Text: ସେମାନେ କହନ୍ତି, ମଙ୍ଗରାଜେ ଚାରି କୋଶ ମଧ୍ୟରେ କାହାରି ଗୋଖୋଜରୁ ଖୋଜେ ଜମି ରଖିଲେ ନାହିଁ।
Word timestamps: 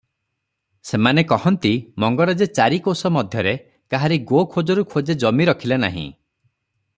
ସେମାନେ 0.91 1.23
କହନ୍ତି, 1.31 1.71
ମଙ୍ଗରାଜେ 2.03 2.47
ଚାରି 2.59 2.79
କୋଶ 2.87 3.11
ମଧ୍ୟରେ 3.19 3.53
କାହାରି 3.95 4.19
ଗୋଖୋଜରୁ 4.33 4.87
ଖୋଜେ 4.95 5.19
ଜମି 5.25 5.49
ରଖିଲେ 5.51 5.79
ନାହିଁ। 5.85 6.09